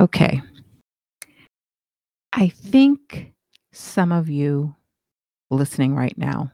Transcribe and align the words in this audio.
Okay. 0.00 0.40
I 2.32 2.48
think 2.48 3.34
some 3.70 4.12
of 4.12 4.30
you 4.30 4.74
listening 5.50 5.94
right 5.94 6.16
now 6.16 6.50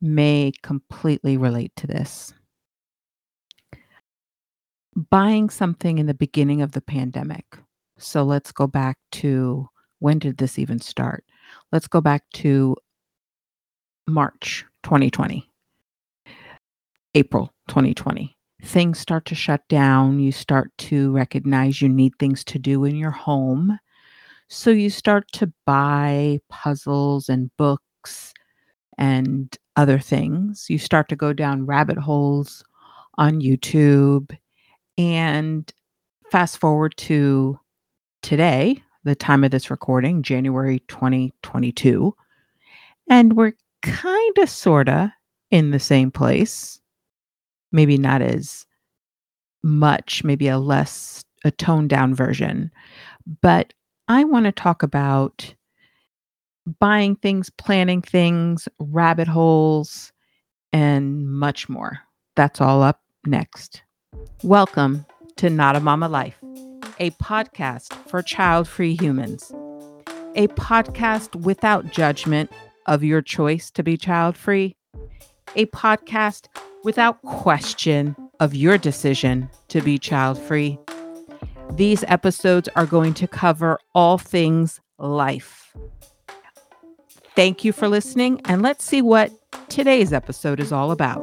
may 0.00 0.52
completely 0.62 1.36
relate 1.36 1.72
to 1.74 1.88
this. 1.88 2.32
Buying 5.10 5.50
something 5.50 5.98
in 5.98 6.06
the 6.06 6.14
beginning 6.14 6.62
of 6.62 6.70
the 6.72 6.80
pandemic. 6.80 7.44
So 7.98 8.22
let's 8.22 8.52
go 8.52 8.68
back 8.68 8.98
to 9.12 9.68
when 9.98 10.20
did 10.20 10.36
this 10.36 10.56
even 10.56 10.78
start? 10.78 11.24
Let's 11.72 11.88
go 11.88 12.00
back 12.00 12.22
to 12.34 12.76
March 14.06 14.64
2020, 14.84 15.50
April 17.16 17.52
2020. 17.66 18.36
Things 18.64 18.98
start 18.98 19.26
to 19.26 19.34
shut 19.34 19.66
down. 19.68 20.18
You 20.18 20.32
start 20.32 20.72
to 20.78 21.12
recognize 21.12 21.80
you 21.80 21.88
need 21.88 22.12
things 22.18 22.42
to 22.44 22.58
do 22.58 22.84
in 22.84 22.96
your 22.96 23.10
home. 23.10 23.78
So 24.48 24.70
you 24.70 24.90
start 24.90 25.30
to 25.32 25.52
buy 25.66 26.40
puzzles 26.48 27.28
and 27.28 27.54
books 27.56 28.32
and 28.98 29.56
other 29.76 29.98
things. 29.98 30.66
You 30.68 30.78
start 30.78 31.08
to 31.10 31.16
go 31.16 31.32
down 31.32 31.66
rabbit 31.66 31.98
holes 31.98 32.64
on 33.16 33.40
YouTube. 33.40 34.36
And 34.96 35.72
fast 36.30 36.58
forward 36.58 36.96
to 36.98 37.58
today, 38.22 38.82
the 39.04 39.14
time 39.14 39.44
of 39.44 39.50
this 39.50 39.70
recording, 39.70 40.22
January 40.22 40.80
2022. 40.88 42.14
And 43.08 43.36
we're 43.36 43.52
kind 43.82 44.38
of, 44.38 44.48
sort 44.48 44.88
of 44.88 45.10
in 45.50 45.70
the 45.70 45.80
same 45.80 46.10
place. 46.10 46.80
Maybe 47.74 47.98
not 47.98 48.22
as 48.22 48.66
much, 49.64 50.22
maybe 50.22 50.46
a 50.46 50.58
less, 50.58 51.24
a 51.44 51.50
toned 51.50 51.90
down 51.90 52.14
version. 52.14 52.70
But 53.42 53.74
I 54.06 54.22
want 54.22 54.46
to 54.46 54.52
talk 54.52 54.84
about 54.84 55.52
buying 56.78 57.16
things, 57.16 57.50
planning 57.50 58.00
things, 58.00 58.68
rabbit 58.78 59.26
holes, 59.26 60.12
and 60.72 61.28
much 61.28 61.68
more. 61.68 61.98
That's 62.36 62.60
all 62.60 62.80
up 62.80 63.00
next. 63.26 63.82
Welcome 64.44 65.04
to 65.38 65.50
Not 65.50 65.74
a 65.74 65.80
Momma 65.80 66.08
Life, 66.08 66.38
a 67.00 67.10
podcast 67.10 67.92
for 68.08 68.22
child 68.22 68.68
free 68.68 68.94
humans, 68.94 69.50
a 70.36 70.46
podcast 70.46 71.34
without 71.34 71.90
judgment 71.90 72.52
of 72.86 73.02
your 73.02 73.20
choice 73.20 73.68
to 73.72 73.82
be 73.82 73.96
child 73.96 74.36
free, 74.36 74.76
a 75.56 75.66
podcast 75.66 76.46
without 76.84 77.20
question 77.22 78.14
of 78.38 78.54
your 78.54 78.78
decision 78.78 79.50
to 79.68 79.80
be 79.80 79.98
child 79.98 80.38
free. 80.38 80.78
These 81.72 82.04
episodes 82.06 82.68
are 82.76 82.86
going 82.86 83.14
to 83.14 83.26
cover 83.26 83.80
all 83.94 84.18
things 84.18 84.80
life. 84.98 85.74
Thank 87.34 87.64
you 87.64 87.72
for 87.72 87.88
listening, 87.88 88.40
and 88.44 88.62
let's 88.62 88.84
see 88.84 89.02
what 89.02 89.32
today's 89.68 90.12
episode 90.12 90.60
is 90.60 90.70
all 90.70 90.92
about. 90.92 91.20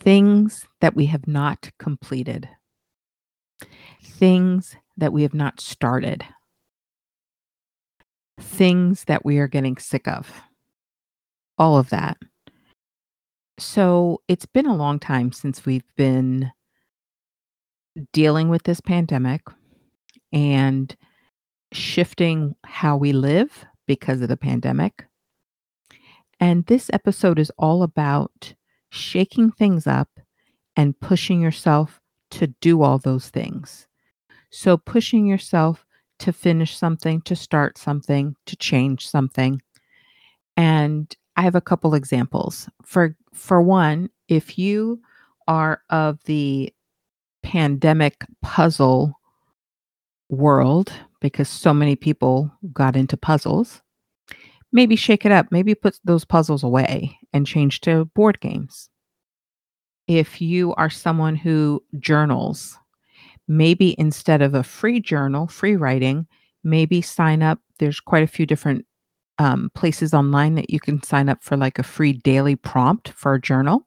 Things 0.00 0.66
that 0.80 0.96
we 0.96 1.06
have 1.06 1.28
not 1.28 1.70
completed, 1.78 2.48
things 4.02 4.76
that 4.96 5.12
we 5.12 5.22
have 5.22 5.34
not 5.34 5.60
started, 5.60 6.24
things 8.40 9.04
that 9.04 9.24
we 9.24 9.38
are 9.38 9.48
getting 9.48 9.76
sick 9.76 10.06
of, 10.06 10.42
all 11.58 11.78
of 11.78 11.90
that. 11.90 12.16
So 13.58 14.20
it's 14.28 14.46
been 14.46 14.66
a 14.66 14.76
long 14.76 14.98
time 14.98 15.32
since 15.32 15.64
we've 15.64 15.84
been 15.96 16.50
dealing 18.12 18.48
with 18.48 18.64
this 18.64 18.80
pandemic 18.80 19.42
and 20.32 20.94
shifting 21.72 22.54
how 22.64 22.96
we 22.96 23.12
live 23.12 23.64
because 23.86 24.20
of 24.20 24.28
the 24.28 24.36
pandemic. 24.36 25.06
And 26.40 26.66
this 26.66 26.90
episode 26.92 27.38
is 27.38 27.52
all 27.56 27.82
about 27.82 28.54
shaking 28.90 29.50
things 29.50 29.86
up 29.86 30.08
and 30.76 30.98
pushing 30.98 31.40
yourself 31.40 32.00
to 32.32 32.48
do 32.60 32.82
all 32.82 32.98
those 32.98 33.28
things. 33.28 33.86
So, 34.50 34.76
pushing 34.76 35.26
yourself 35.26 35.86
to 36.18 36.32
finish 36.32 36.76
something, 36.76 37.20
to 37.22 37.34
start 37.34 37.78
something, 37.78 38.36
to 38.46 38.56
change 38.56 39.08
something. 39.08 39.60
And 40.56 41.14
I 41.36 41.42
have 41.42 41.54
a 41.54 41.60
couple 41.60 41.94
examples. 41.94 42.68
For 42.84 43.16
for 43.32 43.62
one, 43.62 44.10
if 44.28 44.58
you 44.58 45.00
are 45.48 45.82
of 45.90 46.22
the 46.24 46.72
pandemic 47.42 48.24
puzzle 48.42 49.18
world 50.28 50.92
because 51.20 51.48
so 51.48 51.74
many 51.74 51.96
people 51.96 52.52
got 52.72 52.96
into 52.96 53.16
puzzles, 53.16 53.82
maybe 54.72 54.96
shake 54.96 55.24
it 55.26 55.32
up, 55.32 55.46
maybe 55.50 55.74
put 55.74 55.98
those 56.04 56.24
puzzles 56.24 56.62
away 56.62 57.18
and 57.32 57.46
change 57.46 57.80
to 57.80 58.04
board 58.14 58.40
games. 58.40 58.88
If 60.18 60.42
you 60.42 60.74
are 60.74 60.90
someone 60.90 61.36
who 61.36 61.82
journals, 61.98 62.76
maybe 63.48 63.94
instead 63.98 64.42
of 64.42 64.52
a 64.52 64.62
free 64.62 65.00
journal, 65.00 65.46
free 65.46 65.74
writing, 65.74 66.26
maybe 66.62 67.00
sign 67.00 67.42
up. 67.42 67.60
There's 67.78 67.98
quite 67.98 68.22
a 68.22 68.26
few 68.26 68.44
different 68.44 68.84
um, 69.38 69.70
places 69.74 70.12
online 70.12 70.54
that 70.56 70.68
you 70.68 70.80
can 70.80 71.02
sign 71.02 71.30
up 71.30 71.42
for 71.42 71.56
like 71.56 71.78
a 71.78 71.82
free 71.82 72.12
daily 72.12 72.56
prompt 72.56 73.08
for 73.08 73.32
a 73.32 73.40
journal. 73.40 73.86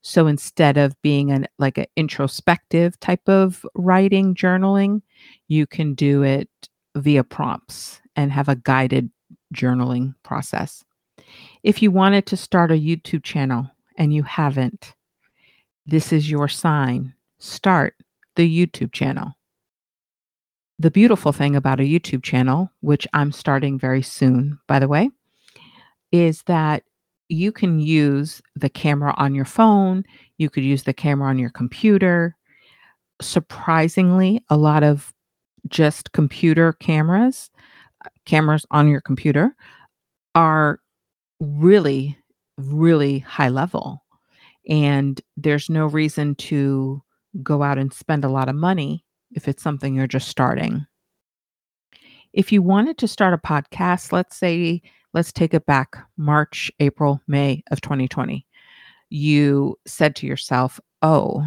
So 0.00 0.28
instead 0.28 0.76
of 0.76 0.94
being 1.02 1.32
an 1.32 1.48
like 1.58 1.76
an 1.76 1.86
introspective 1.96 2.98
type 3.00 3.28
of 3.28 3.66
writing 3.74 4.36
journaling, 4.36 5.02
you 5.48 5.66
can 5.66 5.94
do 5.94 6.22
it 6.22 6.48
via 6.94 7.24
prompts 7.24 8.00
and 8.14 8.30
have 8.30 8.48
a 8.48 8.54
guided 8.54 9.10
journaling 9.52 10.14
process. 10.22 10.84
If 11.64 11.82
you 11.82 11.90
wanted 11.90 12.26
to 12.26 12.36
start 12.36 12.70
a 12.70 12.74
YouTube 12.74 13.24
channel 13.24 13.68
and 13.96 14.14
you 14.14 14.22
haven't, 14.22 14.94
this 15.88 16.12
is 16.12 16.30
your 16.30 16.48
sign. 16.48 17.14
Start 17.38 17.94
the 18.36 18.46
YouTube 18.46 18.92
channel. 18.92 19.32
The 20.78 20.90
beautiful 20.90 21.32
thing 21.32 21.56
about 21.56 21.80
a 21.80 21.84
YouTube 21.84 22.22
channel, 22.22 22.70
which 22.80 23.08
I'm 23.14 23.32
starting 23.32 23.78
very 23.78 24.02
soon, 24.02 24.58
by 24.68 24.78
the 24.78 24.86
way, 24.86 25.10
is 26.12 26.42
that 26.42 26.84
you 27.30 27.50
can 27.52 27.80
use 27.80 28.42
the 28.54 28.68
camera 28.68 29.14
on 29.16 29.34
your 29.34 29.46
phone, 29.46 30.04
you 30.36 30.50
could 30.50 30.62
use 30.62 30.82
the 30.82 30.92
camera 30.92 31.30
on 31.30 31.38
your 31.38 31.50
computer. 31.50 32.36
Surprisingly, 33.22 34.44
a 34.50 34.58
lot 34.58 34.82
of 34.82 35.14
just 35.68 36.12
computer 36.12 36.74
cameras, 36.74 37.50
cameras 38.26 38.66
on 38.70 38.88
your 38.88 39.00
computer, 39.00 39.56
are 40.34 40.80
really, 41.40 42.18
really 42.58 43.20
high 43.20 43.48
level. 43.48 44.02
And 44.68 45.20
there's 45.36 45.70
no 45.70 45.86
reason 45.86 46.34
to 46.36 47.02
go 47.42 47.62
out 47.62 47.78
and 47.78 47.92
spend 47.92 48.24
a 48.24 48.28
lot 48.28 48.48
of 48.48 48.54
money 48.54 49.04
if 49.32 49.48
it's 49.48 49.62
something 49.62 49.94
you're 49.94 50.06
just 50.06 50.28
starting. 50.28 50.86
If 52.32 52.52
you 52.52 52.62
wanted 52.62 52.98
to 52.98 53.08
start 53.08 53.34
a 53.34 53.38
podcast, 53.38 54.12
let's 54.12 54.36
say, 54.36 54.82
let's 55.14 55.32
take 55.32 55.54
it 55.54 55.66
back 55.66 55.96
March, 56.16 56.70
April, 56.80 57.20
May 57.26 57.62
of 57.70 57.80
2020. 57.80 58.46
You 59.10 59.78
said 59.86 60.14
to 60.16 60.26
yourself, 60.26 60.78
Oh, 61.00 61.46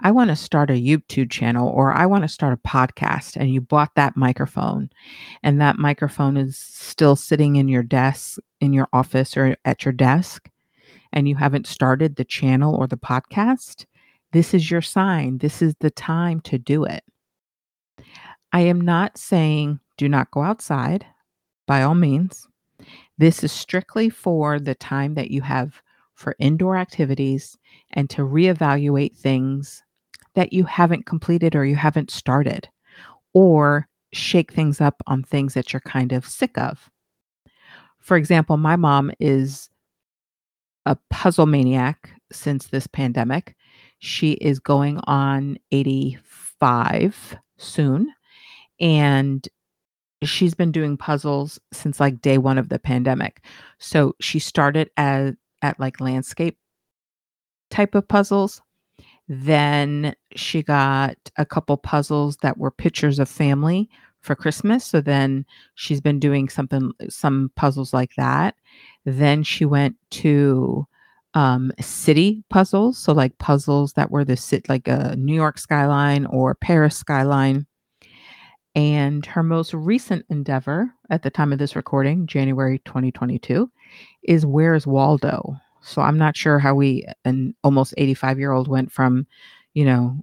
I 0.00 0.10
want 0.10 0.28
to 0.30 0.36
start 0.36 0.70
a 0.70 0.74
YouTube 0.74 1.30
channel 1.30 1.68
or 1.68 1.92
I 1.92 2.06
want 2.06 2.22
to 2.24 2.28
start 2.28 2.52
a 2.52 2.68
podcast. 2.68 3.36
And 3.36 3.52
you 3.52 3.60
bought 3.60 3.94
that 3.96 4.16
microphone, 4.16 4.90
and 5.42 5.60
that 5.60 5.78
microphone 5.78 6.36
is 6.36 6.58
still 6.58 7.16
sitting 7.16 7.56
in 7.56 7.68
your 7.68 7.82
desk, 7.82 8.38
in 8.60 8.72
your 8.72 8.88
office, 8.92 9.36
or 9.36 9.56
at 9.64 9.84
your 9.84 9.92
desk, 9.92 10.50
and 11.16 11.26
you 11.26 11.34
haven't 11.34 11.66
started 11.66 12.14
the 12.14 12.26
channel 12.26 12.76
or 12.76 12.86
the 12.86 12.98
podcast. 12.98 13.86
This 14.32 14.52
is 14.52 14.70
your 14.70 14.82
sign. 14.82 15.38
This 15.38 15.62
is 15.62 15.74
the 15.80 15.90
time 15.90 16.42
to 16.42 16.58
do 16.58 16.84
it. 16.84 17.02
I 18.52 18.60
am 18.60 18.82
not 18.82 19.16
saying 19.16 19.80
do 19.96 20.10
not 20.10 20.30
go 20.30 20.42
outside, 20.42 21.06
by 21.66 21.82
all 21.82 21.94
means. 21.94 22.46
This 23.16 23.42
is 23.42 23.50
strictly 23.50 24.10
for 24.10 24.60
the 24.60 24.74
time 24.74 25.14
that 25.14 25.30
you 25.30 25.40
have 25.40 25.80
for 26.16 26.36
indoor 26.38 26.76
activities 26.76 27.56
and 27.92 28.10
to 28.10 28.20
reevaluate 28.20 29.16
things 29.16 29.82
that 30.34 30.52
you 30.52 30.64
haven't 30.64 31.06
completed 31.06 31.56
or 31.56 31.64
you 31.64 31.76
haven't 31.76 32.10
started, 32.10 32.68
or 33.32 33.88
shake 34.12 34.52
things 34.52 34.82
up 34.82 35.02
on 35.06 35.22
things 35.22 35.54
that 35.54 35.72
you're 35.72 35.80
kind 35.80 36.12
of 36.12 36.26
sick 36.26 36.58
of. 36.58 36.90
For 38.00 38.18
example, 38.18 38.58
my 38.58 38.76
mom 38.76 39.12
is 39.18 39.70
a 40.86 40.96
puzzle 41.10 41.46
maniac 41.46 42.10
since 42.32 42.68
this 42.68 42.86
pandemic. 42.86 43.54
She 43.98 44.32
is 44.32 44.58
going 44.58 44.98
on 45.04 45.58
85 45.72 47.36
soon. 47.58 48.12
And 48.80 49.46
she's 50.22 50.54
been 50.54 50.72
doing 50.72 50.96
puzzles 50.96 51.58
since 51.72 52.00
like 52.00 52.22
day 52.22 52.38
1 52.38 52.56
of 52.58 52.68
the 52.68 52.78
pandemic. 52.78 53.44
So 53.78 54.14
she 54.20 54.38
started 54.38 54.90
at 54.96 55.34
at 55.62 55.80
like 55.80 56.00
landscape 56.00 56.58
type 57.70 57.94
of 57.94 58.06
puzzles. 58.06 58.62
Then 59.28 60.14
she 60.36 60.62
got 60.62 61.16
a 61.36 61.44
couple 61.44 61.76
puzzles 61.76 62.36
that 62.42 62.58
were 62.58 62.70
pictures 62.70 63.18
of 63.18 63.28
family 63.28 63.88
for 64.26 64.34
Christmas. 64.34 64.84
So 64.84 65.00
then 65.00 65.46
she's 65.76 66.00
been 66.00 66.18
doing 66.18 66.48
something 66.48 66.92
some 67.08 67.50
puzzles 67.56 67.94
like 67.94 68.14
that. 68.16 68.56
Then 69.04 69.42
she 69.42 69.64
went 69.64 69.96
to 70.10 70.86
um, 71.34 71.72
city 71.80 72.42
puzzles, 72.50 72.98
so 72.98 73.12
like 73.12 73.38
puzzles 73.38 73.92
that 73.92 74.10
were 74.10 74.24
the 74.24 74.36
sit 74.36 74.68
like 74.68 74.88
a 74.88 75.14
New 75.16 75.34
York 75.34 75.58
skyline 75.58 76.26
or 76.26 76.54
Paris 76.54 76.96
skyline. 76.96 77.66
And 78.74 79.24
her 79.24 79.42
most 79.42 79.72
recent 79.72 80.26
endeavor 80.28 80.90
at 81.08 81.22
the 81.22 81.30
time 81.30 81.52
of 81.52 81.58
this 81.58 81.76
recording, 81.76 82.26
January 82.26 82.78
2022, 82.80 83.70
is 84.24 84.44
Where's 84.44 84.86
Waldo? 84.86 85.56
So 85.80 86.02
I'm 86.02 86.18
not 86.18 86.36
sure 86.36 86.58
how 86.58 86.74
we, 86.74 87.06
an 87.24 87.54
almost 87.62 87.94
85 87.96 88.38
year 88.38 88.52
old, 88.52 88.68
went 88.68 88.92
from, 88.92 89.26
you 89.72 89.84
know, 89.84 90.18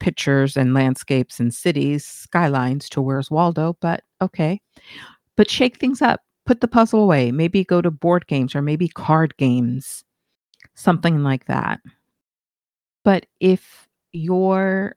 pictures 0.00 0.56
and 0.56 0.74
landscapes 0.74 1.40
and 1.40 1.54
cities, 1.54 2.04
skylines 2.04 2.88
to 2.90 3.00
Where's 3.00 3.30
Waldo, 3.30 3.76
but 3.80 4.02
okay. 4.20 4.60
But 5.36 5.50
shake 5.50 5.78
things 5.78 6.02
up, 6.02 6.20
put 6.46 6.60
the 6.60 6.68
puzzle 6.68 7.02
away, 7.02 7.32
maybe 7.32 7.64
go 7.64 7.80
to 7.80 7.90
board 7.90 8.26
games 8.26 8.54
or 8.54 8.62
maybe 8.62 8.88
card 8.88 9.36
games, 9.36 10.04
something 10.74 11.22
like 11.22 11.46
that. 11.46 11.80
But 13.04 13.26
if 13.40 13.88
your 14.12 14.96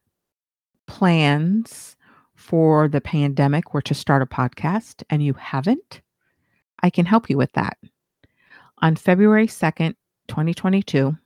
plans 0.88 1.96
for 2.36 2.88
the 2.88 3.02
pandemic 3.02 3.74
were 3.74 3.82
to 3.82 3.94
start 3.94 4.22
a 4.22 4.26
podcast 4.26 5.04
and 5.10 5.24
you 5.24 5.34
haven't, 5.34 6.02
I 6.82 6.90
can 6.90 7.06
help 7.06 7.30
you 7.30 7.38
with 7.38 7.52
that. 7.54 7.78
On 8.82 8.96
February 8.96 9.48
2nd, 9.48 9.96
2022, 10.28 11.18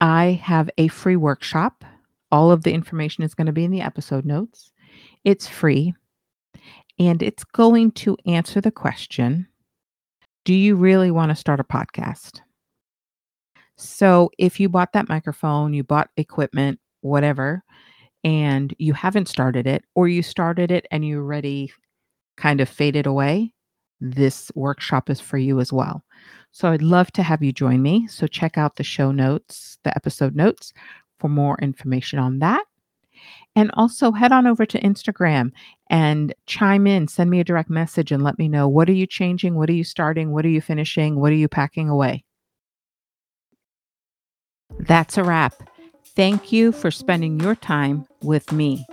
I 0.00 0.40
have 0.42 0.70
a 0.78 0.88
free 0.88 1.16
workshop. 1.16 1.84
All 2.30 2.50
of 2.50 2.64
the 2.64 2.72
information 2.72 3.24
is 3.24 3.34
going 3.34 3.46
to 3.46 3.52
be 3.52 3.64
in 3.64 3.70
the 3.70 3.80
episode 3.80 4.24
notes. 4.24 4.72
It's 5.24 5.46
free 5.46 5.94
and 6.98 7.22
it's 7.22 7.44
going 7.44 7.92
to 7.92 8.16
answer 8.26 8.60
the 8.60 8.70
question 8.70 9.46
Do 10.44 10.54
you 10.54 10.76
really 10.76 11.10
want 11.10 11.30
to 11.30 11.36
start 11.36 11.60
a 11.60 11.64
podcast? 11.64 12.40
So, 13.76 14.30
if 14.38 14.58
you 14.58 14.68
bought 14.68 14.92
that 14.94 15.08
microphone, 15.08 15.74
you 15.74 15.84
bought 15.84 16.08
equipment, 16.16 16.80
whatever, 17.02 17.62
and 18.24 18.74
you 18.78 18.94
haven't 18.94 19.28
started 19.28 19.66
it, 19.66 19.84
or 19.94 20.08
you 20.08 20.22
started 20.22 20.70
it 20.70 20.86
and 20.90 21.04
you 21.04 21.18
already 21.18 21.72
kind 22.36 22.60
of 22.60 22.68
faded 22.68 23.06
away, 23.06 23.52
this 24.00 24.50
workshop 24.54 25.10
is 25.10 25.20
for 25.20 25.38
you 25.38 25.60
as 25.60 25.72
well. 25.72 26.04
So 26.52 26.70
I'd 26.70 26.82
love 26.82 27.10
to 27.12 27.22
have 27.22 27.42
you 27.42 27.52
join 27.52 27.82
me. 27.82 28.06
So 28.06 28.26
check 28.26 28.56
out 28.56 28.76
the 28.76 28.84
show 28.84 29.12
notes, 29.12 29.78
the 29.84 29.94
episode 29.94 30.34
notes 30.34 30.72
for 31.18 31.28
more 31.28 31.58
information 31.60 32.18
on 32.18 32.38
that. 32.40 32.64
And 33.54 33.70
also 33.74 34.12
head 34.12 34.32
on 34.32 34.46
over 34.46 34.66
to 34.66 34.80
Instagram 34.80 35.50
and 35.88 36.34
chime 36.46 36.86
in, 36.86 37.08
send 37.08 37.30
me 37.30 37.40
a 37.40 37.44
direct 37.44 37.70
message 37.70 38.12
and 38.12 38.22
let 38.22 38.38
me 38.38 38.48
know 38.48 38.68
what 38.68 38.88
are 38.88 38.94
you 38.94 39.06
changing? 39.06 39.54
What 39.54 39.70
are 39.70 39.74
you 39.74 39.84
starting? 39.84 40.32
What 40.32 40.44
are 40.44 40.50
you 40.50 40.60
finishing? 40.60 41.18
What 41.18 41.32
are 41.32 41.36
you 41.36 41.48
packing 41.48 41.88
away? 41.88 42.24
That's 44.78 45.16
a 45.16 45.24
wrap. 45.24 45.54
Thank 46.14 46.52
you 46.52 46.72
for 46.72 46.90
spending 46.90 47.40
your 47.40 47.54
time 47.54 48.06
with 48.22 48.52
me. 48.52 48.86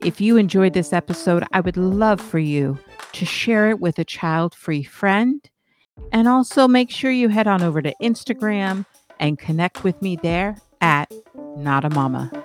If 0.00 0.20
you 0.20 0.36
enjoyed 0.36 0.72
this 0.72 0.92
episode, 0.92 1.44
I 1.52 1.60
would 1.60 1.76
love 1.76 2.20
for 2.20 2.40
you 2.40 2.78
to 3.12 3.24
share 3.24 3.70
it 3.70 3.80
with 3.80 3.98
a 3.98 4.04
child 4.04 4.54
free 4.54 4.82
friend. 4.82 5.48
And 6.10 6.26
also 6.26 6.66
make 6.66 6.90
sure 6.90 7.10
you 7.10 7.28
head 7.28 7.46
on 7.46 7.62
over 7.62 7.82
to 7.82 7.94
Instagram 8.02 8.86
and 9.20 9.38
connect 9.38 9.84
with 9.84 10.00
me 10.02 10.16
there 10.16 10.56
at 10.80 11.12
Not 11.56 11.84
a 11.84 11.90
Momma. 11.90 12.41